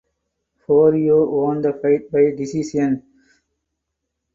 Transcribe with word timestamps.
Horio 0.65 1.29
won 1.29 1.61
the 1.61 1.73
fight 1.73 2.09
by 2.09 2.31
decision. 2.35 3.03